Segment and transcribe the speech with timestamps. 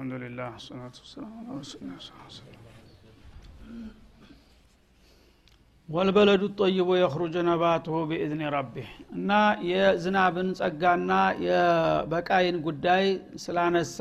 [0.00, 1.92] አልሐምዱሊላህ ሰላቱ ወሰላም አላ ረሱልና
[5.88, 9.30] ወልበለዱ ጠይቦ የኽሩጅ ነባትሁ ቢኢዝኒ ረቢህ። እና
[9.70, 11.10] የዝናብን ጸጋና
[11.46, 13.04] የበቃይን ጉዳይ
[13.44, 13.98] ስላነሳ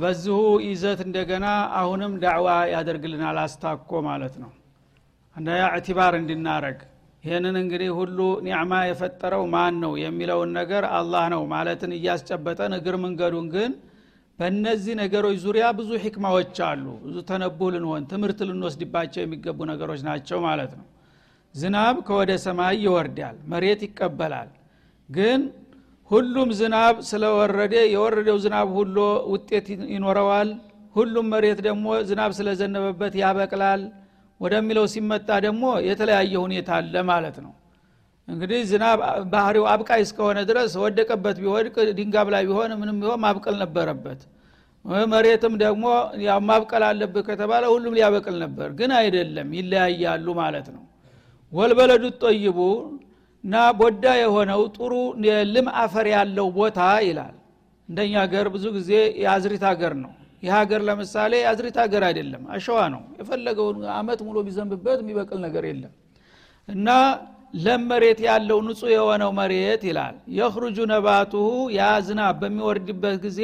[0.00, 1.46] በዚሁ ይዘት እንደገና
[1.80, 4.50] አሁንም ዳዕዋ ያደርግልናል አስታኮ ማለት ነው።
[5.36, 6.78] አንደኛ እዕትባር እንድናረግ
[7.24, 13.48] ይህንን እንግዲህ ሁሉ ኒዕማ የፈጠረው ማን ነው የሚለውን ነገር አላህ ነው ማለትን እያስጨበጠን እግር መንገዱን
[13.54, 13.72] ግን
[14.38, 20.72] በእነዚህ ነገሮች ዙሪያ ብዙ ሕክማዎች አሉ። ብዙ ተነቡህ ልንሆን ትምህርት ልንወስድባቸው የሚገቡ ነገሮች ናቸው ማለት
[20.78, 20.86] ነው።
[21.54, 24.50] ዝናብ ከወደ ሰማይ ይወርዳል መሬት ይቀበላል።
[25.08, 25.40] ግን
[26.10, 28.96] ሁሉም ዝናብ ስለወረደ የወረደው ዝናብ ሁሉ
[29.32, 30.48] ውጤት ይኖረዋል።
[30.96, 33.82] ሁሉም መሬት ደግሞ ዝናብ ስለዘነበበት ያበቅላል።
[34.40, 37.52] ወደሚለው ሲመጣ ደግሞ የተለያየ ሁኔታ አለ ማለት ነው
[38.28, 38.98] እንግዲህ ዝናብ
[39.32, 44.20] ባህሪው አብቃይ እስከሆነ ድረስ ወደቀበት ቢወድቅ ድንጋብ ላይ ቢሆን ምንም ቢሆን ማብቀል ነበረበት።
[45.12, 45.84] መሬትም ደግሞ
[46.24, 50.82] ያው ማብቀል አለብህ ከተባለ ሁሉም ሊያበቅል ነበር ግን አይደለም ይለያያሉ ማለት ነው።
[51.52, 52.58] ወልበለዱ ጠይቡ
[53.44, 54.92] እና ቦዳ የሆነው ጥሩ
[55.54, 57.34] ልም አፈር ያለው ቦታ ይላል።
[57.88, 58.90] እንደኛ ሀገር ብዙ ጊዜ
[59.22, 64.98] የአዝሪት ሀገር ነው። ይህ ሀገር ለምሳሌ የአዝሪት ሀገር አይደለም አሸዋ ነው። የፈለገውን አመት ሙሉ ቢዘንብበት
[65.02, 65.92] የሚበቅል ነገር የለም።
[66.68, 66.88] እና
[67.54, 73.40] ለም መሬት ያለው ንጹህ የሆነው መሬት ይላል። የኽሩጁ ነባቱሁ ያ ዝናብ በሚወርድበት ጊዜ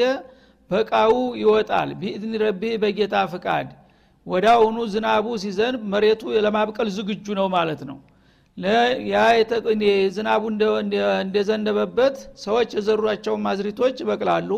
[0.70, 3.68] በቃው ይወጣል። ቢኢዝኒ ረቢህ በጌታ ፍቃድ።
[4.26, 7.98] ወዳውኑ ዝናቡ ሲዘንብ መሬቱ ለማብቀል ዝግጁ ነው ማለት ነው።
[9.08, 9.18] ያ
[10.16, 10.42] ዝናቡ
[11.22, 14.50] እንደዘነበበት ሰዎች የዘሯቸውን ማዝሪቶች ይበቅላሉ።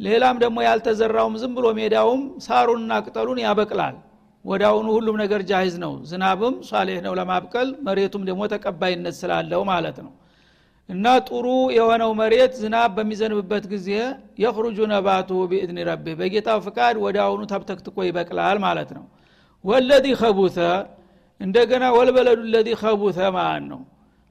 [0.00, 3.94] ሌላም ደግሞ ያልተዘራውም ዝም ብሎ ሜዳውም ሳሩንና ቅጠሉን ያበቅላል
[4.46, 10.12] ወዳውኑ ሁሉም ነገር ጃሂዝ ነው። ዝናብም ሷሌህ ነው ለማብቀል መሬቱም ደግሞ ተቀባይነት ስላለው ማለት ነው።
[10.88, 11.46] እና ጥሩ
[11.76, 13.88] የሆነው መሬት ዝናብ በሚዘንብበት ጊዜ
[14.42, 19.04] የኽሩጁ ነባቱ ቢእድኒ ረቢህ በጌታው ፍቃድ ወዳውኑ ተብተክትኮ ይበቅላል ማለት ነው።
[19.64, 20.58] ወለዚ ከቡተ
[21.40, 23.80] እንደገና ወልበለዱ ለዚ ከቡተ ማለት ነው።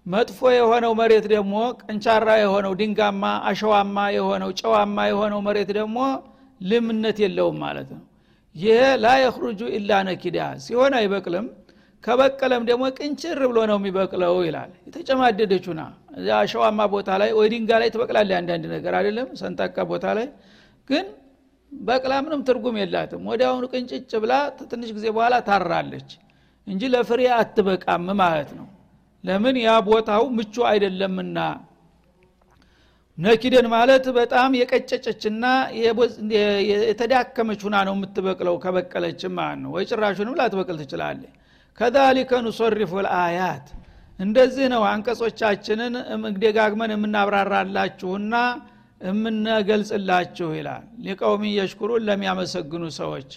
[0.06, 5.98] መጥፎ የሆነው መሬት ደግሞ ቀንቻራ የሆነው ድንጋማ አሸዋማ የሆነው ጨዋማ የሆነው መሬት ደግሞ
[6.62, 8.04] ልምነት የለውም ማለት ነው
[8.56, 8.74] ይሄ
[9.04, 11.48] ላ የኽሩጁ ኢላ ነኪዳ ሲሆን አይበቅልም።
[12.04, 15.82] ከበቀለም ደግሞ ቅንጭር ብሎ ነው የሚበቅለው ይላል። የተጨማደደችና
[16.38, 19.28] አሸዋማ ቦታ ላይ ወይ ድንጋ ላይ ትበቅላለ አንዳንድ ነገር አይደለም?
[19.42, 20.28] ሰንጣቃ ቦታ ላይ።
[20.88, 21.06] ግን
[21.72, 24.34] በቅላ ምንም ትርጉም የላትም። ወዲያውኑ ቅንጭጭ ብላ
[24.72, 26.10] ትንሽ ጊዜ በኋላ ታራለች
[26.68, 28.68] እንጂ ለፍሬ አትበቃም ማለት ነው።
[29.24, 29.56] ለምን?
[29.64, 31.38] ያ ቦታው ምቹ አይደለምና
[33.18, 35.46] ነኪደን ማለት በጣም የቀጨጨችና
[36.84, 41.22] የተዳከመች ሁና ነው የምትበቅለው ከበቀለችም ማለት ነው። ወይ ጭራሹንም ላትበቅል ትችላለ
[41.78, 43.68] ከዛሊከ ኑሶሪፉ ልአያት
[44.20, 45.94] እንደዚህ ነው አንቀጾቻችንን
[46.44, 48.36] ደጋግመን የምናብራራላችሁና
[49.02, 53.32] የምንገልጽላችሁ ይላል። ሊቀውሚ የሽኩሩን ለሚያመሰግኑ ሰዎች።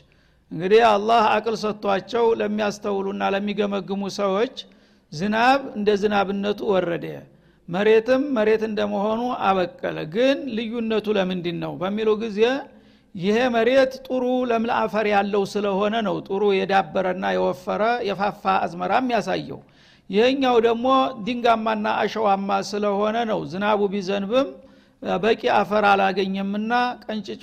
[0.53, 4.55] እንግዲህ አላህ አቅል ሰጥቷቸው ለሚያስተውሉና ለሚገመግሙ ሰዎች
[5.13, 7.05] ዝናብ እንደ ዝናብነቱ ወረደ
[7.69, 12.41] መሬትም መሬት እንደመሆኑ አበቀለ። ግን ልዩነቱ ለምንድን ነው በሚሉ ጊዜ
[13.15, 19.61] ይሄ መሬት ጥሩ ለምለ አፈር ያለው ስለሆነ ነው ጥሩ የዳበረና የወፈረ የፋፋ አዝመራ የሚያሳየው።
[20.11, 20.87] ይህኛው ደግሞ
[21.25, 24.49] ድንጋማና አሸዋማ ስለሆነ ነው። ዝናቡ ቢዘንብም
[25.21, 26.73] በቂ አፈር አላገኘምና
[27.05, 27.43] ቀንጭጮ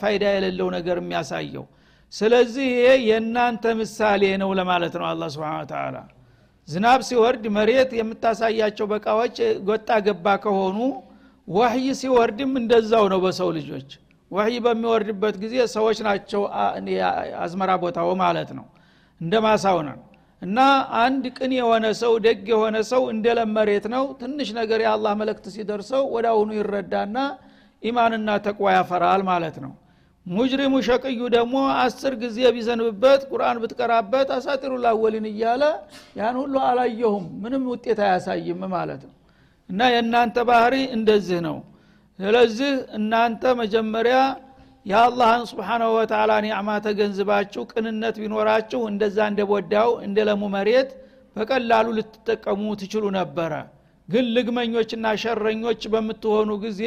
[0.00, 1.64] ፋይዳ የሌለው ነገር የሚያሳየው።
[2.12, 5.96] ስለዚህ ይሄ የእናንተ ምሳሌ ነው ለማለት ነው አላ ስብን ተላ
[6.68, 9.36] ዝናብ ሲወርድ መሬት የምታሳያቸው በቃዎች
[9.68, 10.76] ጎጣ ገባ ከሆኑ
[11.48, 13.88] ወህይ ሲወርድም እንደዛው ነው በሰው ልጆች።
[14.30, 16.42] ወህይ በሚወርድበት ጊዜ ሰዎች ናቸው
[17.42, 18.66] አዝመራ ቦታው ማለት ነው።
[19.20, 20.00] እንደ ማሳው ነን።
[20.42, 20.58] እና
[21.00, 26.04] አንድ ቅን የሆነ ሰው ደግ የሆነ ሰው እንደለም መሬት ነው። ትንሽ ነገር የአላህ መልእክት ሲደርሰው
[26.14, 27.16] ወደ አሁኑ ይረዳና
[27.82, 29.72] ኢማንና ተቅዋ ያፈራል ማለት ነው
[30.26, 35.62] ሙጅሪሙ ሸቅዩ ደግሞ አስር ጊዜ ቢዘንብበት ቁርአን ብትቀራበት አሳጢሩ ላወሊን እያለ
[36.18, 39.14] ያን ሁሉ አላየሁም ምንም ውጤት አያሳይም ማለት ነው።
[39.68, 41.56] እና የእናንተ ባህሪ እንደዚህ ነው።
[42.18, 44.16] ስለዚህ እናንተ መጀመሪያ
[44.86, 50.90] የአላህን ስብሓናሁ ወተላ ኒዕማ ተገንዝባችሁ ቅንነት ቢኖራችሁ እንደዛ እንደ ቦዳው እንደ ለሙ መሬት
[51.36, 53.52] በቀላሉ ልትጠቀሙ ትችሉ ነበረ።
[54.08, 56.82] ግን ልግመኞችና ሸረኞች በምትሆኑ ጊዜ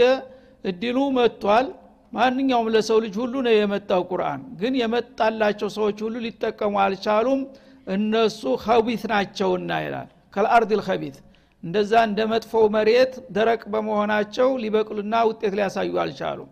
[0.65, 1.67] እድሉ መጥቷል
[2.13, 7.41] ማንኛውም ለሰው ልጅ ሁሉ ነው የመጣው ቁርአን። ግን የመጣላቸው ሰዎች ሁሉ ሊጠቀሙ አልቻሉም።
[7.87, 11.17] እነሱ ከቢት ናቸውና ይላል። ከልአርድ ልከቢት
[11.63, 16.49] እንደዛ እንደ መጥፎው መሬት ደረቅ በመሆናቸው ሊበቅሉና ውጤት ሊያሳዩ አልቻሉም።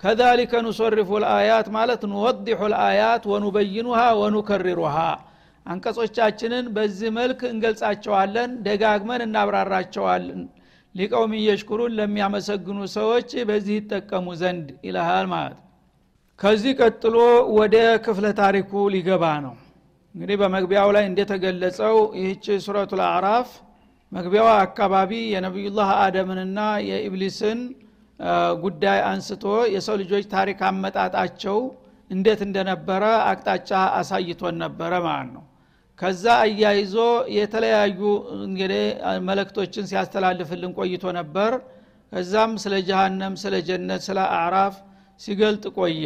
[0.00, 4.96] ከዛሊከ ኑሶሪፉ ልአያት ማለት ንወዲሑ ልአያት ወኑበይኑሃ ወኑከሪሩሃ።
[5.66, 10.40] አንቀጾቻችንን በዚህ መልክ እንገልጻቸዋለን ደጋግመን እናብራራቸዋለን
[10.94, 15.58] ሊቀውም እየሽኩሩን ለሚያመሰግኑ ሰዎች በዚህ ይጠቀሙ ዘንድ ይልሃል ማለት
[16.38, 17.16] ከዚህ ቀጥሎ
[17.58, 19.54] ወደ ክፍለ ታሪኩ ሊገባ ነው።
[20.14, 23.50] እንግዲህ በመግቢያው ላይ እንደተገለጸው ይህች ሱረቱ ልአዕራፍ
[24.12, 26.58] መግቢያዋ አካባቢ የነቢዩላህ አደምንና
[26.88, 27.60] የኢብሊስን
[28.64, 29.44] ጉዳይ አንስቶ
[29.74, 31.58] የሰው ልጆች ታሪክ አመጣጣቸው
[32.10, 35.44] እንዴት እንደነበረ አቅጣጫ አሳይቶን ነበረ ማለት ነው
[36.02, 36.94] ከዛ አያይዞ
[37.34, 38.00] የተለያዩ
[38.38, 38.84] እንግዲህ
[39.28, 41.52] መለክቶችን ሲያስተላልፍልን ቆይቶ ነበር።
[42.12, 44.74] ከዛም ስለ ጀሃነም ስለ ጀነት ስለ አዕራፍ
[45.20, 46.04] ሲገልጥ ቆየ።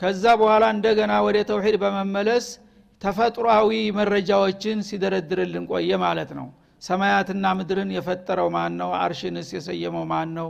[0.00, 2.46] ከዛ በኋላ እንደገና ወደ ተውሂድ በመመለስ
[3.02, 6.48] ተፈጥሯዊ መረጃዎችን ሲደረድርልን ቆየ ማለት ነው።
[6.82, 10.48] ሰማያትና ምድርን የፈጠረው ማን ነው አርሽንስ የሰየመው ማን ነው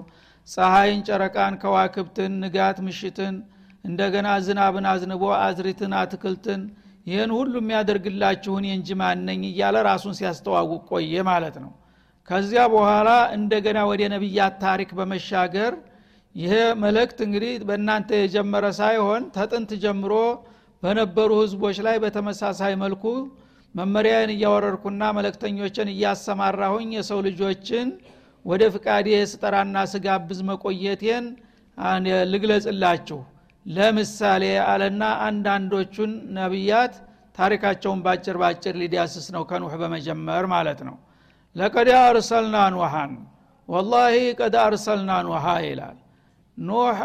[0.49, 3.35] ፀሐይን ጨረቃን ከዋክብትን ንጋት ምሽትን
[3.85, 6.63] እንደገና ዝናብን አዝንቦ አዝሪትን አትክልትን
[7.07, 11.71] ይህን ሁሉ የሚያደርግላችሁን የእንጂ ማነኝ እያለ ራሱን ሲያስተዋውቅ ቆየ ማለት ነው።
[12.29, 15.73] ከዚያ በኋላ እንደገና ወደ ነቢያት ታሪክ በመሻገር
[16.35, 16.53] ይሄ
[16.83, 20.13] መልእክት እንግዲህ በእናንተ የጀመረ ሳይሆን ተጥንት ጀምሮ
[20.83, 23.05] በነበሩ ህዝቦች ላይ በተመሳሳይ መልኩ
[23.75, 27.89] መመሪያን እያወረድኩና መለክተኞችን እያሰማራሁኝ የሰው ልጆችን
[28.45, 31.27] ወደ ፍቃዴ ስጠራና ስጋብዝ መቆየቴን
[32.33, 33.19] ልግለጽላችሁ
[33.67, 36.95] ለምሳሌ አለና አንዳንዶቹን ነቢያት
[37.39, 40.97] ታሪካቸውን ባጭር ባጭር ሊዳስስ ነው ከኑህ በመጀመር ማለት ነው።
[41.57, 43.13] ለቀድ አርሰልና ኑሃን
[43.69, 45.99] ወላሂ ቀድ አርሰልና ኑሃ ይላል።
[46.59, 46.99] ኑህ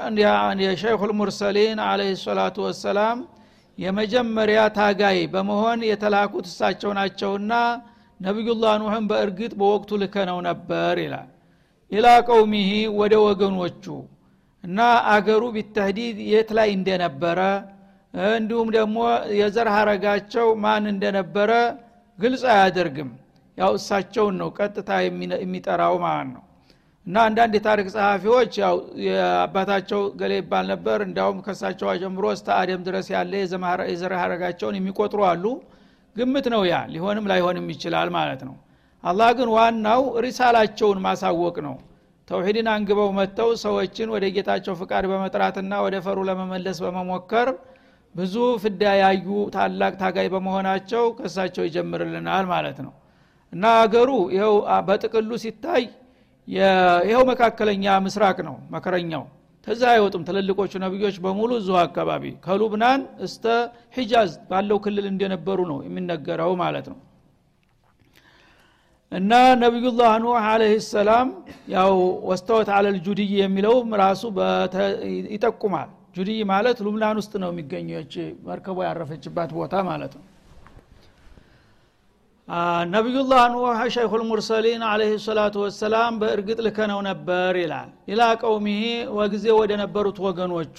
[0.63, 3.19] የሸይኹ ልሙርሰሊን አለህ ሰላቱ ወሰላም
[3.77, 7.53] የመጀመሪያ ታጋይ በመሆን የተላኩት እሳቸው ናቸውና
[8.19, 11.29] ነቢዩላህ ኑህን በእርግጥ በወቅቱ ልከነው ነበር ይላል።
[11.91, 12.69] ኢላ ቀውሚሂ
[12.99, 13.85] ወደ ወገኖቹ
[14.65, 14.79] እና
[15.13, 17.39] አገሩ ቢተህዲድ የት ላይ እንደነበረ
[18.33, 18.97] እንዲሁም ደግሞ
[19.39, 21.51] የዘር ሀረጋቸው ማን እንደነበረ
[22.17, 23.09] ግልጽ አያደርግም።
[23.57, 24.89] ያው እሳቸውን ነው ቀጥታ
[25.39, 26.43] የሚጠራው ማለት ነው።
[27.07, 28.75] እና አንዳንድ የታሪክ ጸሐፊዎች ያው
[29.07, 33.33] የአባታቸው ገሌ ይባል ነበር እንዲያውም ከሳቸው ጀምሮ እስተ አደም ድረስ ያለ
[33.91, 35.45] የዘር ሀረጋቸውን የሚቆጥሩ አሉ።
[36.15, 38.55] ግምት ነው ያ። ሊሆንም ላይሆንም ይችላል ማለት ነው።
[39.03, 41.75] አላህ ግን ዋናው ሪሳላቸውን ማሳወቅ ነው
[42.27, 47.49] ተውሂድን አንግበው መጥተው ሰዎችን ወደ ጌታቸው ፍቃድ በመጥራትና ወደ ፈሩ ለመመለስ በመሞከር
[48.15, 49.25] ብዙ ፍዳ ያዩ
[49.55, 52.93] ታላቅ ታጋይ በመሆናቸው ከሳቸው ይጀምርልናል ማለት ነው።
[53.53, 54.55] እና አገሩ ይኸው
[54.87, 55.83] በጥቅሉ ሲታይ
[56.47, 59.23] ይኸው መካከለኛ ምስራቅ ነው መከረኛው።
[59.67, 63.45] ተዛ አይወጡም። ትልልቆቹ ነቢዮች በሙሉ እዚሁ አካባቢ ከሉብናን እስተ
[63.95, 66.97] ሒጃዝ ባለው ክልል እንደነበሩ ነው የሚነገረው ማለት ነው
[69.15, 69.31] እና
[69.61, 71.27] ነቢዩላህ ኑህ አለህ ሰላም
[71.73, 71.91] ያው
[72.29, 74.23] ወስተወት አለል ጁድይ የሚለው ራሱ
[75.33, 78.13] ይጠቁማል። ጁድይ ማለት ሉብናን ውስጥ ነው የሚገኘች
[78.47, 80.23] መርከቧ ያረፈችባት ቦታ ማለት ነው።
[82.93, 88.83] ነቢዩላህ ኑህ ሸይኹ ልሙርሰሊን አለህ ሰላቱ ወሰላም በእርግጥ ልከነው ነበር ይላል። ኢላ ቀውሚሂ
[89.17, 90.77] ወጊዜ ወደ ነበሩት ወገኖቹ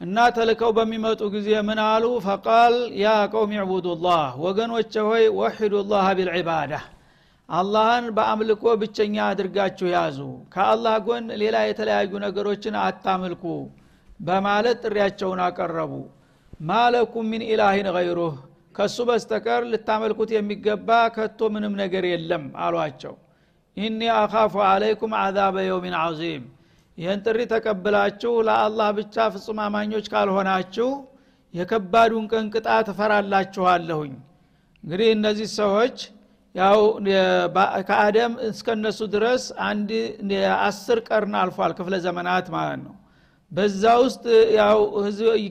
[0.00, 2.04] እና ተልከው በሚመጡ ጊዜ ምን አሉ?
[2.26, 6.72] ፈቃል ያ ቀውም ዕቡዱላህ ወገኖቼ ሆይ ወሒዱላህ ቢልዒባዳ
[7.50, 10.18] አላህን በአምልኮ ብቸኛ አድርጋችሁ ያዙ።
[10.54, 13.44] ከአላህ ጎን ሌላ የተለያዩ ነገሮችን አታምልኩ
[14.20, 15.92] በማለት ጥሪያቸውን አቀረቡ።
[16.68, 18.34] ማለኩም ሚን ኢላሂን ገይሩህ
[18.74, 23.14] ከሱ በስተቀር ልታመልኩት የሚገባ ከቶ ምንም ነገር የለም አሏቸው።
[23.76, 26.44] ኢኒ አኻፉ አለይኩም አዛበ የውሚን ዓዚም
[26.98, 30.88] ይህን ጥሪ ተቀብላችሁ ለአላህ ብቻ ፍጹም አማኞች ካልሆናችሁ
[31.54, 34.12] የከባዱን ቀን ቅጣት እፈራላችኋለሁኝ።
[34.84, 35.96] እንግዲህ እነዚህ ሰዎች
[36.54, 36.78] ያው
[37.88, 39.90] ከአደም እስከነሱ ድረስ አንድ
[40.60, 42.94] አስር ቀርን አልፏል ክፍለ ዘመናት ማለት ነው።
[43.52, 44.24] በዛ ውስጥ
[44.58, 44.78] ያው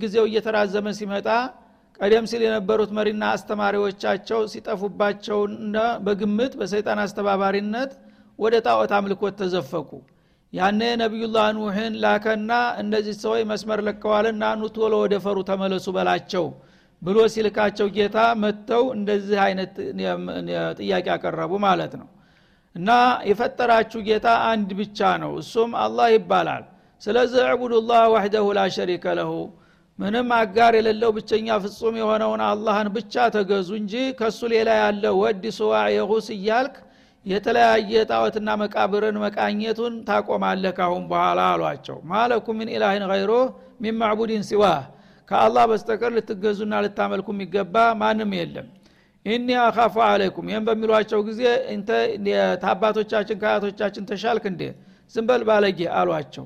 [0.04, 1.28] ጊዜው እየተራዘመ ሲመጣ
[2.00, 7.92] ቀደም ሲል የነበሩት መሪና አስተማሪዎቻቸው ሲጠፉባቸውና በግምት በሰይጣን አስተባባሪነት
[8.40, 9.90] ወደ ጣዖት አምልኮት ተዘፈቁ።
[10.54, 12.52] ያነ ነቢዩላህ ኑህን ላከና
[12.82, 16.46] እነዚህ ሰዎች መስመር ለቀዋልና ኑ ቶሎ ወደ ፈሩ ተመለሱ በላቸው
[17.02, 19.76] ብሎ ሲልካቸው ጌታ መጥተው እንደዚህ አይነት
[20.80, 22.08] ጥያቄ ያቀረቡ ማለት ነው።
[22.76, 22.90] እና
[23.30, 26.64] የፈጠራችሁ ጌታ አንድ ብቻ ነው እሱም አላህ ይባላል።
[27.02, 29.32] ስለዚህ ዕቡዱላህ ዋሕደሁ ላ ሸሪከ ለሁ
[30.00, 35.74] ምንም አጋር የሌለው ብቸኛ ፍጹም የሆነውን አላህን ብቻ ተገዙ እንጂ ከሱ ሌላ ያለ ወድ ስዋ
[35.96, 36.76] የሁስ እያልክ
[37.26, 43.32] የተለያየ ጣዖትና መቃብርን መቃኘቱን ታቆማለህ ካሁን በኋላ አሏቸው። ማለኩ ምን ኢላህን ገይሮ
[43.84, 44.80] ሚን ማዕቡድን ሲዋህ
[45.30, 48.68] ከአላህ በስተቀር ልትገዙና ልታመልኩ የሚገባ ማንም የለም።
[49.26, 51.42] ኢኒ አኻፉ አለይኩም። ይህም በሚሏቸው ጊዜ
[51.74, 51.90] እንተ
[52.64, 54.62] ታባቶቻችን ከአያቶቻችን ተሻልክ እንዴ?
[55.14, 56.46] ዝንበል ባለጌ አሏቸው።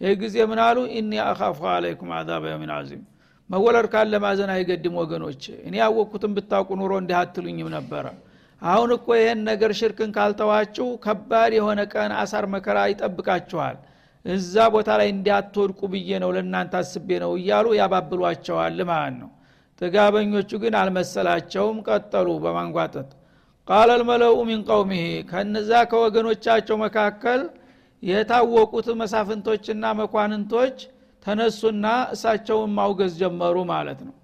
[0.00, 0.78] ይህ ጊዜ ምን አሉ?
[0.98, 3.02] ኢኒ አኻፉ አለይኩም አዛበ የውሚን አዚም
[3.50, 8.04] መወለድ ካለ ማዘን አይገድም ወገኖች እኔ ያወቅኩትን ብታውቁ ኑሮ እንዲህ አትሉኝም ነበረ።
[8.62, 13.76] አሁን እኮ ይህን ነገር ሽርክን ካልተዋችሁ ከባድ የሆነ ቀን አሳር መከራ ይጠብቃችኋል
[14.24, 19.30] እዛ ቦታ ላይ እንዲያትወድቁ ብዬ ነው ለእናንተ አስቤ ነው እያሉ ያባብሏቸዋል ማለት ነው።
[19.80, 23.10] ጥጋበኞቹ ግን አልመሰላቸውም ቀጠሉ በማንጓጠጥ።
[23.68, 27.42] ቃለ ልመለኡ ሚን ቀውሚህ ከነዛ ከወገኖቻቸው መካከል
[28.02, 30.76] የታወቁት መሳፍንቶችና መኳንንቶች
[31.22, 34.14] ተነሱና እሳቸውን ማውገዝ ጀመሩ ማለት ነው።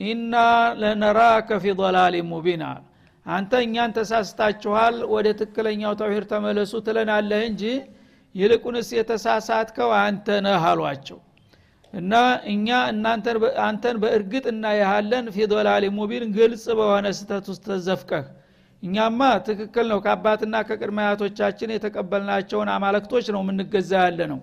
[0.00, 0.34] ኢና
[0.80, 2.82] ለነራከ ፊ ضላል ሙቢን አለ
[3.26, 7.62] አንተ እኛን ተሳስታችኋል ወደ ትክክለኛው ተውሂድ ተመለሱ ትለናለህ እንጂ
[8.34, 11.18] ይልቁንስ የተሳሳትከው አንተ ነህ አሏቸው።
[11.92, 12.12] እና
[12.52, 12.68] እኛ
[13.64, 15.48] አንተን በእርግጥ እናያሃለን ፊ
[15.96, 18.24] ሙቢን ግልጽ በሆነ ስተት ውስጥ ተዘፍቀህ።
[18.82, 24.40] እኛማ ትክክል ነው። ከአባትና ከቅድመ አያቶቻችን የተቀበልናቸውን አማለክቶች ነው የምንገዛ ያለ ነው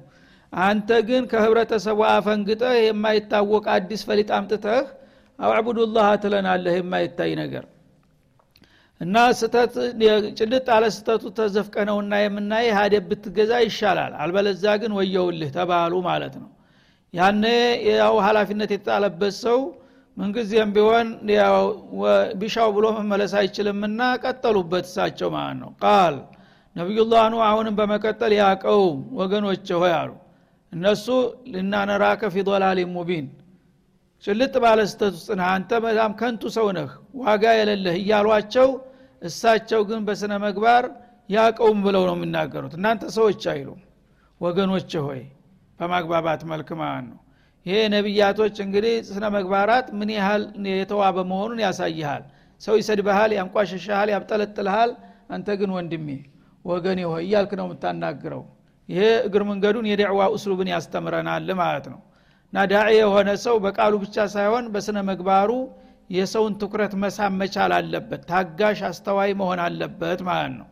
[0.53, 4.85] አንተ ግን ከህብረተሰቡ አፈንግጠህ የማይታወቅ አዲስ ፈሊጥ አምጥተህ
[5.39, 7.65] አዕቡዱላህ ትለናለህ የማይታይ ነገር
[9.01, 9.75] እና ስተት
[10.39, 11.75] ጭልጥ አለ ስተቱ ተዘፍቀ
[12.23, 16.49] የምናይ ሀደብ ብትገዛ ይሻላል። አልበለዛ ግን ወየውልህ ተባሉ ማለት ነው።
[17.13, 17.43] ያነ
[17.91, 19.59] ያው ሀላፊነት የተጣለበት ሰው
[20.17, 21.07] ምንጊዜም ቢሆን
[22.39, 26.15] ቢሻው ብሎ መመለስ አይችልምና ቀጠሉበት እሳቸው ማለት ነው። ቃል
[26.75, 28.81] ነቢዩላህ ኑ አሁንም በመቀጠል ያቀው
[29.19, 30.11] ወገኖች ሆይ አሉ።
[30.73, 31.05] እነሱ
[31.53, 32.43] ልናነራከ ፊ
[32.91, 33.27] ሙቢን
[34.23, 36.89] ጭልጥ ባለ ስተት ውስጥ ነህ። አንተ በጣም ከንቱ ሰው ነህ
[37.21, 38.67] ዋጋ የሌለህ እያሏቸው
[39.21, 40.83] እሳቸው ግን በስነ መግባር
[41.29, 43.79] ያቀውም ብለው ነው የሚናገሩት። እናንተ ሰዎች አይሉም
[44.41, 45.21] ወገኖች ሆይ
[45.79, 47.19] በማግባባት መልክ ማለት ነው?
[47.65, 52.23] ይሄ ነቢያቶች እንግዲህ ስነ መግባራት ምን ያህል የተዋበ መሆኑን ያሳይሃል።
[52.61, 54.91] ሰው ይሰድበሃል ያንቋሸሻሃል ያብጠለጥልሃል።
[55.29, 56.07] አንተ ግን ወንድሜ
[56.65, 58.43] ወገኔ ሆይ እያልክ ነው የምታናግረው።
[58.89, 61.99] ይሄ እግረ መንገዱን የደዕዋ እስሉብን ያስተምረናል ማለት ነው።
[62.53, 65.49] እና ዳዒ የሆነ ሰው በቃሉ ብቻ ሳይሆን በስነ ምግባሩ
[66.09, 70.67] የሰውን ትኩረት መሳብ መቻል አለበት ታጋሽ አስተዋይ መሆን አለበት ማለት ነው።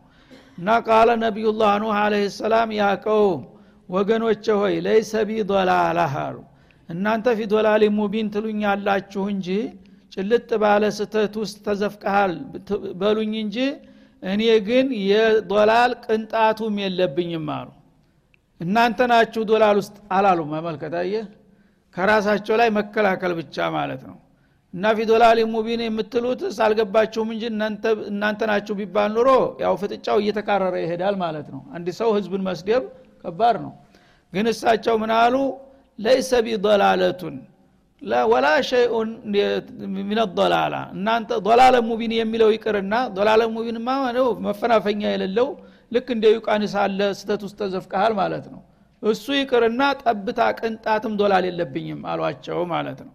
[0.58, 3.42] እና قال نبي الله نوح عليه السلام يا قوم
[3.88, 5.32] ወገኖቼ ሆይ ليس بي
[6.20, 6.36] አሉ።
[6.88, 9.48] እናንተ في ضلال مبين ትሉኛላችሁ እንጂ
[10.12, 12.32] ጭልጥ ባለ ስተት ውስጥ ተዘፍቀሃል
[13.00, 13.56] በሉኝ እንጂ
[14.22, 17.68] እኔ ግን የ ضلال ቅንጣቱም የለብኝም አሉ።
[18.60, 21.12] እናንተ ናችሁ ضلال ውስጥ አላሉ መመልከታየ
[21.94, 24.16] ከራሳቸው ላይ መከላከል ብቻ ማለት ነው
[24.74, 27.44] እና في ضلال مبين የምትሉት አልገባችሁም እንጂ
[28.10, 29.28] እናንተ ናችሁ ቢባል ኑሮ
[29.62, 32.84] ያው ፍጥጫው እየተካረረ ይሄዳል ማለት ነው። አንድ ሰው ህዝብን መስደብ
[33.24, 33.72] ከባድ ነው።
[34.32, 35.34] ግን እሳቸው ምን አሉ?
[35.98, 37.36] ليس بي ضلالة
[38.32, 39.08] ولا شيء
[40.08, 44.26] من ضلالة። እናንተ ضلال مبين የሚለው ይቅርና ضلال مبين ማ ነው?
[44.46, 45.48] መፈናፈኛ የሌለው
[45.92, 48.60] ልክ እንደ ውቅያኖስ ያለ ስተት ውስጥ ተዘፍቀሃል ማለት ነው።
[49.02, 53.12] እሱ ይቅርና ጠብታ ቅንጣትም ضلال የለብኝም አሏቸው ማለት ነው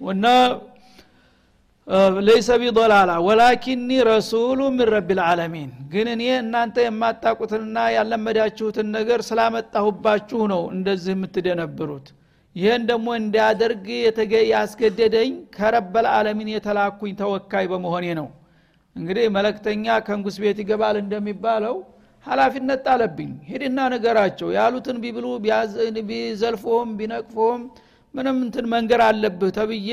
[0.00, 0.26] እና
[2.26, 10.40] ليس بي ضلالة ولكني رسول من رب العالمين ግን እኔ እናንተ የማታቁትንና ያለመዳችሁትን ነገር ስላመጣሁባችሁ
[10.52, 12.08] ነው እንደዚህ የምትደነብሩት።
[12.56, 13.86] ይህን ደግሞ እንዲያደርግ
[14.52, 18.28] ያስገደደኝ ከረበል ዓለሚን የተላኩኝ ተወካይ በመሆኔ ነው።
[18.96, 21.76] እንግዲህ መለክተኛ ከንጉስ ቤት ይገባል እንደሚባለው
[22.26, 25.26] ሀላፊነት ጣለብኝ። ሂድና ነገራቸው ያሉትን ቢብሉ
[26.08, 27.60] ቢዘልፎም ቢነቅፎም
[28.16, 29.90] ምንም እንትን መንገር አለብህ ተብዬ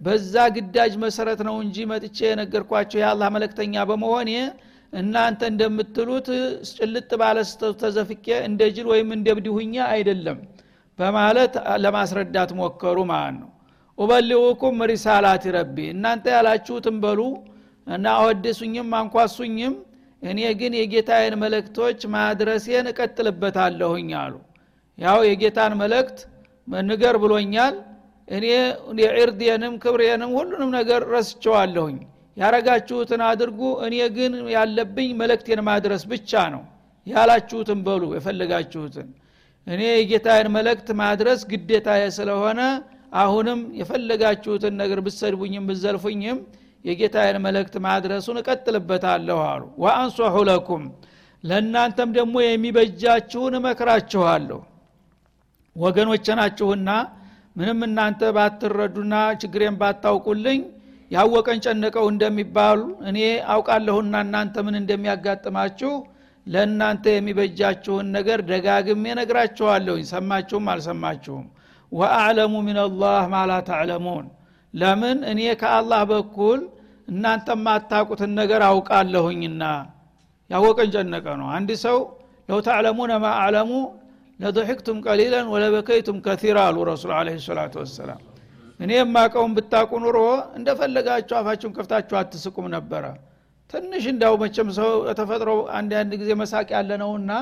[0.00, 4.30] በዛ ግዳጅ መሰረት ነው እንጂ መጥቼ የነገርኳቸው የአላህ መለክተኛ በመሆኔ
[4.92, 6.28] እናንተ እንደምትሉት
[6.70, 7.38] ጭልጥ ባለ
[7.82, 10.38] ተዘፍቄ እንደ ጅል ወይም እንደ ብዲሁኛ አይደለም
[10.98, 11.52] በማለት
[11.84, 13.50] ለማስረዳት ሞከሩ ማለት ነው።
[13.98, 17.20] ኡበሊውኩም ሪሳላት ረቢ እናንተ ያላችሁትን በሉ
[17.86, 19.74] እና አወደሱኝም አንኳሱኝም
[20.22, 24.34] እኔ ግን የጌታዬን መለክቶች ማድረሴን እቀጥልበታለሁኝ አሉ።
[24.98, 26.18] ያው የጌታን መለክት
[26.86, 27.74] ንገር ብሎኛል።
[28.28, 28.44] እኔ
[29.02, 31.96] የዕርድየንም ክብሬንም ሁሉንም ነገር ረስቸዋለሁኝ።
[32.36, 36.62] ያረጋችሁትን አድርጉ። እኔ ግን ያለብኝ መለክቴን ማድረስ ብቻ ነው።
[37.06, 39.08] ያላችሁትን በሉ የፈለጋችሁትን።
[39.66, 42.60] እኔ የጌታዬን መለክት ማድረስ ግዴታዬ ስለሆነ
[43.16, 46.38] አሁንም የፈለጋችሁትን ነገር ብሰድቡኝም ብዘልፉኝም
[46.84, 50.84] የጌታዬን መልእክት ማድረሱን እቀጥልበታለሁ አሉ። ወአንሶሑ ለኩም
[51.44, 54.58] ለእናንተም ደግሞ የሚበጃችሁን እመክራችኋለሁ
[55.76, 56.90] ወገኖች ናችሁና
[57.56, 60.60] ምንም እናንተ ባትረዱና ችግሬን ባታውቁልኝ
[61.10, 63.18] ያወቀን ጨነቀው እንደሚባሉ እኔ
[63.52, 65.92] አውቃለሁና እናንተ ምን እንደሚያጋጥማችሁ
[66.46, 71.46] ለእናንተ የሚበጃችሁን ነገር ደጋግሜ ነግራችኋለሁኝ ሰማችሁም አልሰማችሁም?
[71.92, 74.26] ወአዕለሙ ሚንላህ ማላ ተዕለሙን።
[74.74, 75.18] ለምን?
[75.32, 76.60] እኔ ከአላህ በኩል
[77.08, 79.62] እናንተ ማታቁትን ነገር አውቃለሁኝና።
[80.50, 81.98] ያወቀን ጨነቀ ነው። አንድ ሰው
[82.48, 83.70] ለው ተዕለሙነ ማ አዕለሙ
[84.40, 88.20] ለضحክቱም ቀሊለን ወለበከይቱም ከቲራ አሉ ረሱል አለ ሰላቱ ወሰላም።
[88.80, 90.18] እኔ የማቀውን ብታቁ ኑሮ
[90.58, 93.04] እንደፈለጋችሁ አፋችሁን ከፍታችሁ አትስቁም ነበረ።
[93.70, 95.92] ትንሽ እንዳው መቸም ሰው ተፈጥሮ አንድ
[96.22, 97.32] ጊዜ መሳቅ ያለ ነውና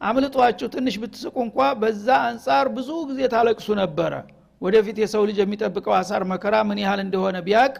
[0.00, 4.12] አምልጧችሁ ትንሽ ብትስቁ እንኳ በዛ አንጻር ብዙ ጊዜ ታለቅሱ ነበረ።
[4.62, 7.74] ወደፊት የሰው ልጅ የሚጠብቀው አሳር መከራ ምን ያህል እንደሆነ ቢያቅ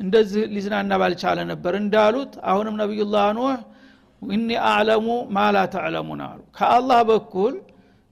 [0.00, 3.54] እንደዚህ ሊዝናና ባልቻለ ነበር። እንዳሉት አሁንም ነቢዩላህ ኑህ
[4.22, 5.06] እኒ አዕለሙ
[5.36, 7.54] ማላ ተዕለሙን አሉ። ከአላህ በኩል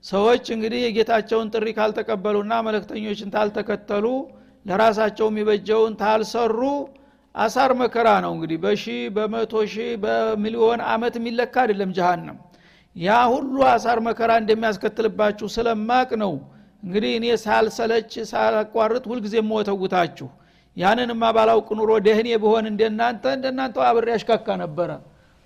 [0.05, 4.05] ሰዎች እንግዲህ የጌታቸውን ጥሪ ካልተቀበሉና መለክተኞችን ታልተከተሉ
[4.65, 6.59] ለራሳቸው የሚበጀውን ታልሰሩ
[7.35, 8.83] አሳር መከራ ነው እንግዲህ። በሺ
[9.15, 12.37] በመቶ ሺህ በሚሊዮን አመት የሚለካ አይደለም ጀሃነም።
[12.95, 16.33] ያ ሁሉ አሳር መከራ እንደሚያስከትልባችሁ ስለማቅ ነው
[16.83, 20.27] እንግዲህ እኔ ሳልሰለች ሳላቋርጥ ሁልጊዜ የምወተውታችሁ።
[20.77, 24.89] ያንንማ ባላውቅ ኑሮ ደህኔ ብሆን እንደናንተ እንደናንተ አብሬ ያሽካካ ነበረ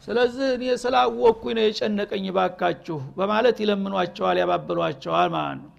[0.04, 5.72] ስለዚህ እኔ ስላወቅኩኝ ነው የጨነቀኝ ባካችሁ በማለት ይለምኗቸዋል ያባብሏቸዋል ማለት ነው።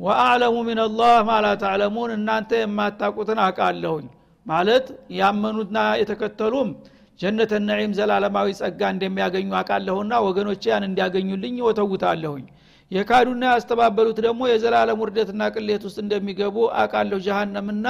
[0.00, 4.06] ወአዕለሙ ሚንላህ ማላ ተዕለሙን እናንተ የማታቁትን አቃለሁኝ
[4.46, 4.86] ማለት
[5.18, 6.68] ያመኑና የተከተሉም
[7.20, 12.44] ጀነተ ነዒም ዘላለማዊ ጸጋ እንደሚያገኙ አቃለሁና ወገኖቼ ያን እንዲያገኙልኝ ወተውታለሁኝ
[12.90, 17.86] የካዱና ያስተባበሉት ደግሞ የዘላለም ውርደትና ቅሌት ውስጥ እንደሚገቡ አቃለሁ ጀሃነምና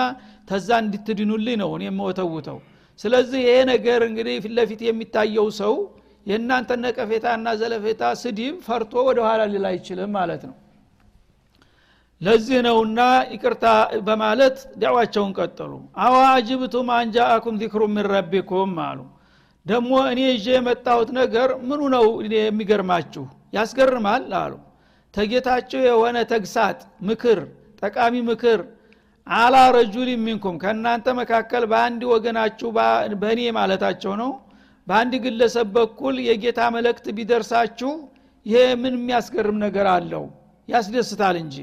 [0.49, 2.59] ተዛ እንድትድኑልኝ ነው እኔ የምወተውተው
[2.99, 5.75] ስለዚህ ይሄ ነገር እንግዲህ ፊት ለፊት የሚታየው ሰው
[6.27, 10.57] የእናንተ ነቀፌታና ዘለፌታ ስድብ ፈርቶ ወደ ኋላ ሊል አይችልም ማለት ነው።
[12.21, 13.01] ለዚህ ነውና
[13.33, 13.67] ይቅርታ
[14.07, 15.73] በማለት ዳዕዋቸውን ቀጠሉ።
[16.05, 19.01] አዋጅብቱም አንጃአኩም ዚክሩ ምን ረቢኩም አሉ።
[19.67, 22.05] ደግሞ እኔ ይዤ የመጣሁት ነገር ምኑ ነው
[22.39, 23.25] የሚገርማችሁ?
[23.53, 24.55] ያስገርማል አሉ።
[25.15, 26.79] ተጌታቸው የሆነ ተግሳጥ
[27.09, 27.39] ምክር
[27.83, 28.61] ጠቃሚ ምክር
[29.29, 32.69] አላ ረጁል ሚንኩም ከእናንተ መካከል በአንድ ወገናችሁ
[33.23, 34.31] በእኔ ማለታቸው ነው።
[34.87, 37.91] በአንድ ግለሰብ በኩል የጌታ መልእክት ቢደርሳችሁ
[38.47, 40.25] ይሄ ምን የሚያስገርም ነገር አለው?
[40.69, 41.57] ያስደስታል እንጂ።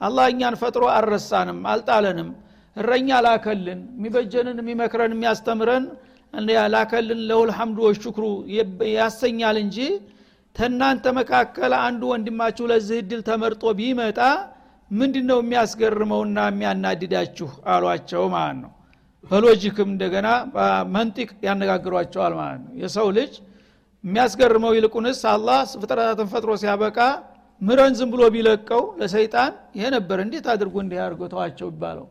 [0.00, 2.30] አላህ እኛን ፈጥሮ አልረሳንም አልጣለንም።
[2.76, 5.84] እረኛ ላከልን የሚበጀንን የሚመክረን የሚያስተምረን
[6.74, 7.78] ላከልን ለሁል ሐምዱ
[8.94, 9.78] ያሰኛል እንጂ።
[10.56, 14.18] ተናንተ መካከል አንዱ ወንድማችሁ ለዚህ እድል ተመርጦ ቢመጣ
[14.90, 17.48] ምንድ ነው የሚያስገርመውና የሚያናድዳችሁ?
[17.72, 18.70] አሏቸው ማለት ነው።
[19.30, 20.28] በሎጂክም እንደገና
[20.94, 23.32] መንጢቅ ያነጋግሯቸዋል ማለት ነው። የሰው ልጅ
[24.04, 26.98] የሚያስገርመው ይልቁንስ አላህ ፍጥረታትን ፈጥሮ ሲያበቃ
[27.60, 32.06] ምረን ዝም ብሎ ቢለቀው ለሰይጣን ይሄ ነበር። እንዴት አድርጎ እንዲህ አድርጎ ተዋቸው ይባለው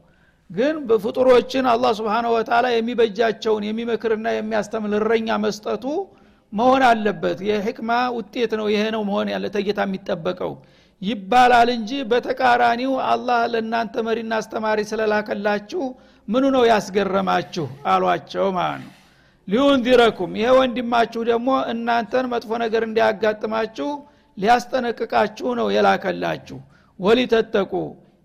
[0.49, 5.85] ግን በፍጡሮችን አላህ ስብንሁ ወተላ የሚበጃቸውን የሚመክርና የሚያስተምል እረኛ መስጠቱ
[6.53, 10.53] መሆን አለበት። የሕክማ ውጤት ነው። ይሄ ነው መሆን ያለ ተጌታ የሚጠበቀው
[11.01, 15.83] ይባላል እንጂ በተቃራኒው አላህ ለእናንተ መሪና አስተማሪ ስለላከላችሁ
[16.27, 17.65] ምኑ ነው ያስገረማችሁ?
[17.91, 18.93] አሏቸው ማለት ነው።
[19.47, 23.89] ሊዩንዚረኩም ይሄ ወንድማችሁ ደግሞ እናንተን መጥፎ ነገር እንዲያጋጥማችሁ
[24.37, 26.57] ሊያስጠነቅቃችሁ ነው የላከላችሁ።
[26.99, 27.71] ወሊተጠቁ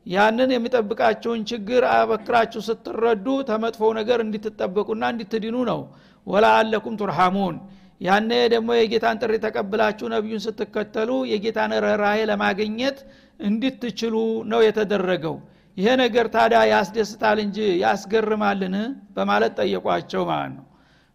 [0.06, 5.80] ያንን የሚጠብቃችሁን ችግር አበክራችሁ ስትረዱ ተመጥፎው ነገር እንድትጠበቁና እንድትድኑ ነው።
[6.26, 7.56] ወላአለኩም ቱርሐሙን
[8.04, 12.98] ያነ ደግሞ የጌታን ጥሪ ተቀብላችሁ ነቢዩን ስትከተሉ የጌታን ረራሄ ለማግኘት
[13.40, 14.14] እንድትችሉ
[14.50, 15.36] ነው የተደረገው።
[15.76, 18.74] ይሄ ነገር ታዲያ ያስደስታል እንጂ ያስገርማልን?
[19.16, 20.64] በማለት ጠየቋቸው ማለት ነው።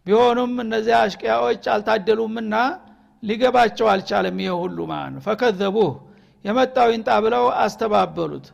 [0.06, 2.56] ቢሆኑም እነዚያ አሽቅያዎች አልታደሉምና
[3.24, 5.92] ሊገባቸው አልቻለም ይሄ ሁሉ ማለት ነው። ፈከዘቡህ
[6.46, 8.46] የመጣው ይንጣ ብለው አስተባበሉት።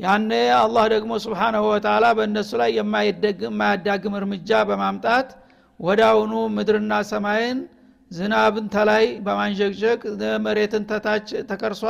[0.00, 5.28] ያነ አላህ ደግሞ ስብሓናሁ ወተላ በእነሱ ላይ የማያዳግም እርምጃ በማምጣት
[5.80, 7.58] ወዳውኑ ምድርና ሰማይን
[8.14, 10.00] ዝናብን ተላይ በማንዠግዠግ
[10.44, 11.82] መሬትን ተታች ተከርሷ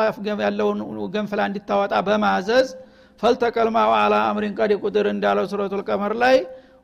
[0.42, 0.80] ያለውን
[1.14, 2.68] ገንፍላ እንዲታወጣ በማዘዝ
[3.22, 6.36] ፈልተቀልማው አላ አምሪን ቀድ ቁድር እንዳለው ሱረቱ ልቀመር ላይ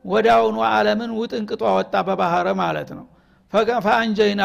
[0.04, 3.06] ወዳውኑ አለምን ውጥንቅጧ ወጣ በባህረ ማለት ነው።
[3.86, 4.42] ፈአንጀይና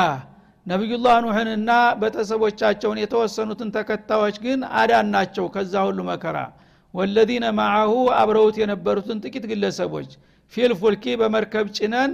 [0.65, 6.37] ነቢዩላህ ኑሕንና ቤተሰቦቻቸውን የተወሰኑትን ተከታዮች ግን አዳን ናቸው ከዛ ሁሉ መከራ።
[6.93, 10.09] ወለዚነ ማዓሁ አብረውት የነበሩትን ጥቂት ግለሰቦች
[10.53, 12.11] ፊልፉልኪ በመርከብ ጭነን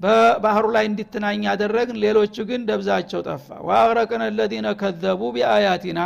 [0.00, 6.00] በባህሩ ላይ እንዲትናኝ ያደረግን ሌሎቹ ግን ደብዛቸው ጠፋ። ወአግረቅን ለዚነ ከዘቡ ቢአያቲና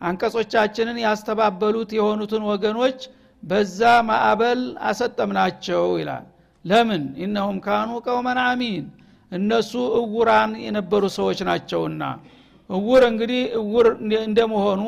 [0.00, 2.98] አንቀጾቻችንን ያስተባበሉት የሆኑትን ወገኖች
[3.42, 6.24] በዛ ማዕበል አሰጠምናቸው ይላል።
[6.64, 7.02] ለምን?
[7.24, 8.84] ኢነሁም ካኑ ቀውመን አሚን
[9.32, 12.02] እነሱ እውራን የነበሩ ሰዎች ናቸውና።
[12.70, 13.86] እውር እንግዲህ እውር
[14.26, 14.82] እንደመሆኑ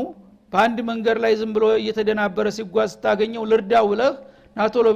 [0.53, 4.15] በአንድ መንገድ ላይ ዝም ብሎ እየተደናበረ ሲጓዝ ስታገኘው ልርዳ ውለህ
[4.57, 4.87] ናቶሎ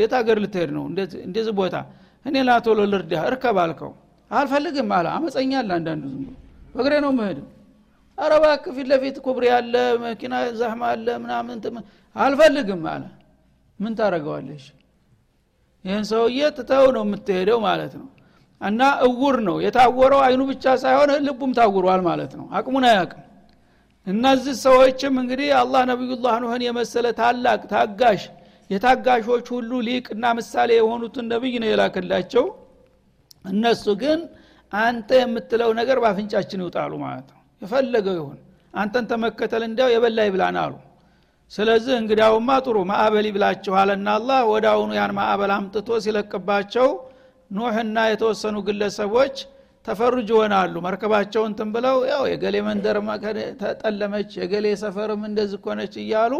[0.00, 0.84] የት ሀገር ልትሄድ ነው?
[1.26, 1.74] እንደዚህ ቦታ
[2.24, 3.92] እኔ ናቶሎ ልርዳ እርከብ አልከው።
[4.30, 6.36] አልፈልግም አለ። አመፀኛ አለ አንዳንዱ ዝም ብሎ።
[6.74, 7.48] በእግሬ ነው መሄድም
[8.18, 11.58] አረ እባክህ ፊት ለፊት ኩብሪ አለ መኪና ዛህማ አለ ምናምን
[12.16, 13.04] አልፈልግም አለ።
[13.78, 14.64] ምን ታረገዋለሽ
[15.84, 18.08] ይህን ሰውዬ ትተው ነው የምትሄደው ማለት ነው።
[18.60, 23.22] እና እውር ነው። የታወረው አይኑ ብቻ ሳይሆን ልቡም ታውሯል ማለት ነው። አቅሙን አያቅም
[24.06, 28.22] እነዚህ ሰዎችም እንግዲህ አላህ ነቢዩላህ ኑህን የመሰለ ታላቅ ታጋሽ
[28.72, 32.44] የታጋሾች ሁሉ ሊቅና ምሳሌ የሆኑትን ነቢይ ነው የላክላቸው
[33.50, 34.20] እነሱ ግን
[34.72, 38.38] አንተ የምትለው ነገር በአፍንጫችን ይውጣሉ ማለት ነው። የፈለገው ይሁን።
[38.74, 40.74] አንተን ተመከተል እንዲያው የበላ ይብላን አሉ።
[41.52, 46.88] ስለዚህ እንግዳውማ ጥሩ ማዕበል ይብላችኋልና አላህ ወደ አሁኑ ያን ማዕበል አምጥቶ ሲለቅባቸው
[47.50, 49.34] ኑህና የተወሰኑ ግለሰቦች
[49.86, 52.98] ተፈርጅ ይሆናሉ። መርከባቸውን ትን ብለው ያው የገሌ መንደር
[53.62, 56.34] ተጠለመች የገሌ ሰፈርም እንደዚህ ኮነች እያሉ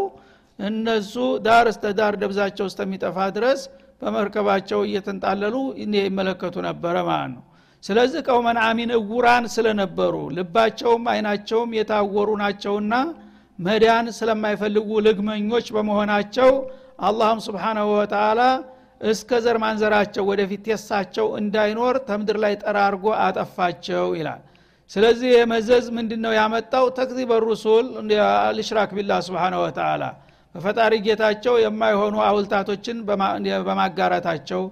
[0.59, 1.13] እነሱ
[1.45, 3.61] ዳር እስተ ዳር ደብዛቸው እስከሚጠፋ ድረስ
[4.01, 5.55] በመርከባቸው እየተንጣለሉ
[6.01, 7.43] ይመለከቱ ነበረ ማለት ነው።
[7.83, 12.93] ስለዚህ ቀውመን አሚን እውራን ስለነበሩ ልባቸውም አይናቸውም የታወሩ ናቸውና
[13.59, 16.51] መዳን ስለማይፈልጉ ልግመኞች በመሆናቸው
[17.07, 18.41] አላህም ስብሓናሁ ወተላ
[19.07, 24.41] እስከ ዘር ማንዘራቸው ወደፊት የሳቸው እንዳይኖር ተምድር ላይ ጠራርጎ አጠፋቸው ይላል።
[24.91, 26.85] ስለዚህ የመዘዝ ምንድ ነው ያመጣው?
[26.97, 27.85] ተክዚበ ሩሱል
[28.47, 30.03] አልሽራክ ቢላ ስብሓነ ወተላ
[30.55, 32.97] በፈጣሪ ጌታቸው የማይሆኑ አውልታቶችን
[33.67, 34.63] በማጋራታቸው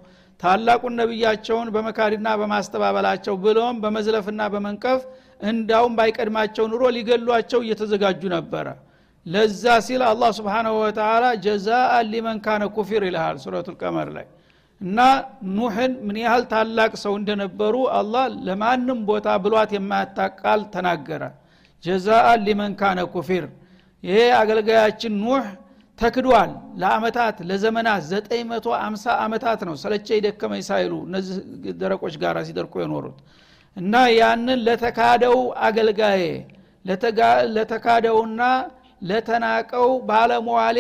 [0.44, 5.02] ታላቁን ነቢያቸውን በመካድና በማስተባበላቸው ብሎም በመዝለፍና በመንቀፍ
[5.44, 8.68] እንዳውም ባይቀድማቸው ኑሮ ሊገሏቸው እየተዘጋጁ ነበረ።
[9.26, 14.26] ለዛ ሲል አላህ ስብሓናሁ ወተላ ጀዛአን ሊመን ካነ ኩፊር ይልሃል ሱረቱ ልቀመር ላይ።
[14.82, 15.00] እና
[15.58, 21.24] ኑሕን ምን ያህል ታላቅ ሰው እንደነበሩ አላህ ለማንም ቦታ ብሏት የማያታቃል ተናገረ።
[21.84, 23.46] ጀዛአን ሊመን ካነ ኩፊር።
[24.04, 25.46] ይሄ አገልጋያችን ኑህ
[26.02, 31.36] ተክዷል። ለአመታት ለዘመናት 950 አመታት ነው ሰለቸ ደከመኝ ሳይሉ እነዚህ
[31.82, 33.18] ደረቆች ጋር ሲደርቁ የኖሩት።
[33.78, 35.38] እና ያንን ለተካደው
[35.68, 36.22] አገልጋዬ
[37.56, 38.42] ለተካደውና
[39.02, 40.80] ለተናቀው ባለመዋሌ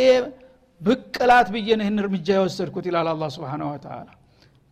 [0.82, 4.08] ብቅላት ብዬ ይህን እርምጃ የወሰድኩት ይላል አላ ስብን ወተላ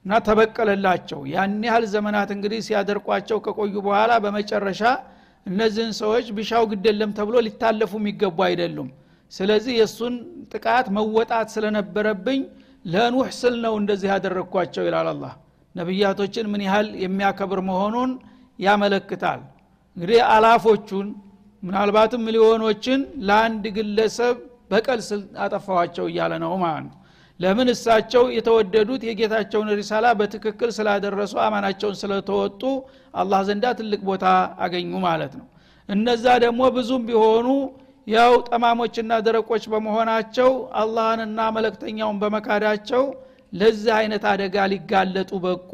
[0.05, 4.81] እና ተበቀለላቸው። ያን ያህል ዘመናት እንግዲህ ሲያደርቋቸው ከቆዩ በኋላ በመጨረሻ
[5.45, 8.89] እነዚህን ሰዎች ቢሻው ግደለም ተብሎ ሊታለፉ የሚገቡ አይደሉም
[9.31, 10.13] ስለዚህ የእሱን
[10.53, 12.41] ጥቃት መወጣት ስለነበረብኝ
[12.85, 15.33] ለኑህ ስል ነው እንደዚህ ያደረግኳቸው ይላል አላህ።
[15.75, 18.11] ነቢያቶችን ምን ያህል የሚያከብር መሆኑን
[18.59, 19.41] ያመለክታል።
[19.97, 21.07] እንግዲህ አላፎቹን
[21.63, 24.35] ምናልባትም ሚሊዮኖችን ለአንድ ግለሰብ
[24.71, 26.95] በቀል ስል አጠፋዋቸው እያለ ነው ማለት ነው።
[27.39, 32.61] ለምን እሳቸው የተወደዱት የጌታቸውን ሪሳላ በትክክል ስላደረሱ አማናቸውን ስለተወጡ
[33.13, 34.25] አላህ ዘንዳ ትልቅ ቦታ
[34.65, 35.45] አገኙ ማለት ነው።
[35.89, 37.47] እነዛ ደግሞ ብዙም ቢሆኑ
[38.07, 40.49] ያው ጠማሞችና ደረቆች በመሆናቸው
[40.81, 43.03] አላህንና መለክተኛውን በመካዳቸው
[43.53, 45.71] ለዚህ አይነት አደጋ ሊጋለጡ በቁ።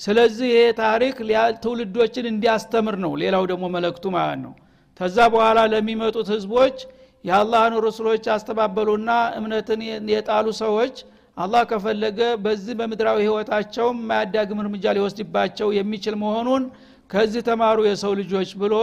[0.00, 1.16] ስለዚህ ይሄ ታሪክ
[1.62, 4.52] ትውልዶችን እንዲያስተምር ነው። ሌላው ደግሞ መለክቱ ማለት ነው።
[5.00, 6.76] ከዛ በኋላ ለሚመጡት ህዝቦች
[7.24, 9.80] የአላህን ሩሱሎች ያስተባበሉና እምነትን
[10.12, 10.94] የጣሉ ሰዎች
[11.36, 16.64] አላህ ከፈለገ በዚህ በምድራዊ ህይወታቸው የማያዳግም እርምጃ ሊወስድባቸው የሚችል መሆኑን
[17.10, 18.74] ከዚህ ተማሩ የሰው ልጆች ብሎ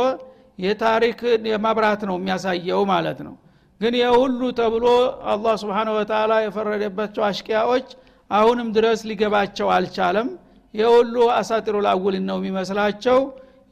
[0.60, 1.20] የታሪክ
[1.52, 3.36] የማብራት ነው የሚያሳየው ማለት ነው።
[3.82, 4.86] ግን የሁሉ ተብሎ
[5.32, 7.88] አላህ ስብሓን ወተላ የፈረደባቸው አሽቂያዎች
[8.32, 10.30] አሁንም ድረስ ሊገባቸው አልቻለም።
[10.74, 13.20] የሁሉ አሳጢሮ ላውልን ነው የሚመስላቸው።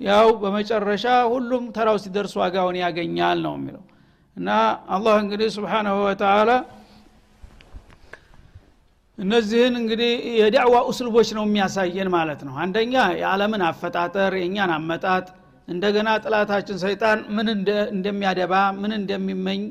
[0.01, 3.83] ያው በመጨረሻ ሁሉም ተራው ሲደርስ ዋጋውን ያገኛል ነው የሚለው።
[4.37, 4.49] እና
[4.95, 6.49] አላህ እንግዲህ ስብሓናሁ ወተላ
[9.17, 15.25] እነዚህን እንግዲህ የዳዕዋ usluቦች ነው የሚያሳየን ማለት ነው። አንደኛ የዓለምን አፈጣጠር የእኛን አመጣጥ
[15.67, 17.47] እንደገና ጥላታችን ሰይጣን ምን
[17.95, 19.61] እንደሚያደባ ምን እንደሚመኝ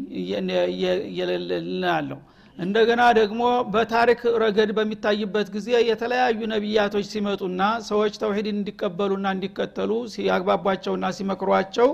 [1.09, 2.19] እየለልናለሁ
[2.59, 3.43] እንደገና ደግሞ
[3.75, 11.89] በታሪክ ረገድ በሚታይበት ጊዜ የተለያዩ ነቢያቶች ሲመጡና ሰዎች ተውሂድን እንዲቀበሉና እንዲከተሉ ሲያግባቧቸውና ሲመክሯቸው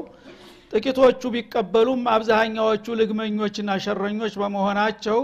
[0.73, 5.21] ጥቂቶቹ ቢቀበሉም አብዛኛዎቹ ልግመኞችና ሸረኞች በመሆናቸው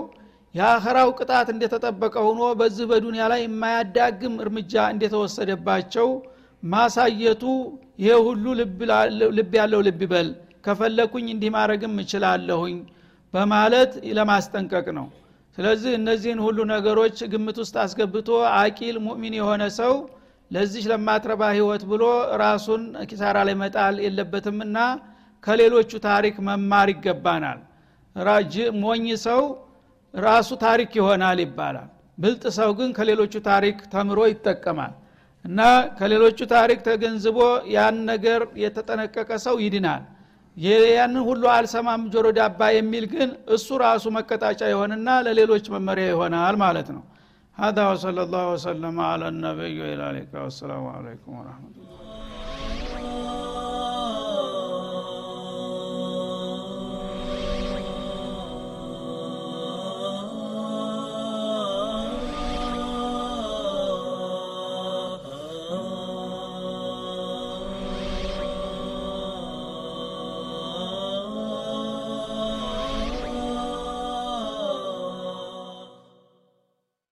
[0.55, 6.09] የአኸራው ቅጣት እንደተጠበቀ ሆኖ በዚህ በዱንያ ላይ የማያዳግም እርምጃ እንደተወሰደባቸው
[6.67, 7.43] ማሳየቱ
[7.99, 8.81] ይሄ ሁሉ ልብ
[9.57, 10.29] ያለው ልብ ይበል።
[10.67, 12.77] ከፈለኩኝ እንዲህ ማድረግም እችላለሁኝ
[13.35, 15.07] በማለት ለማስጠንቀቅ ነው።
[15.59, 19.95] ስለዚህ እነዚህን ሁሉ ነገሮች ግምት ውስጥ አስገብቶ አቂል ሙእሚን የሆነ ሰው
[20.51, 22.03] ለዚች ለማትረባ ህይወት ብሎ
[22.43, 24.77] ራሱን ኪሳራ ላይ መጣል የለበትምና
[25.45, 27.59] ከሌሎቹ ታሪክ መማር ይገባናል።
[28.83, 29.41] ሞኝ ሰው
[30.15, 34.93] ራሱ ታሪክ ይሆናል ይባላል። ብልጥ ሰው ግን ከሌሎቹ ታሪክ ተምሮ ይጠቀማል
[35.46, 35.60] እና
[36.00, 37.40] ከሌሎቹ ታሪክ ተገንዝቦ
[37.76, 40.04] ያን ነገር የተጠነቀቀ ሰው ይድናል
[40.98, 46.90] ያንን ሁሉ አልሰማም ጆሮ ዳባ የሚል ግን እሱ ራሱ መቀጣጫ ይሆንና ለሌሎች መመሪያ ይሆናል ማለት
[46.98, 47.04] ነው
[47.58, 50.06] هذا وصلى الله وسلم على النبي وإلى
[50.46, 52.05] والسلام عليكم ورحمة الله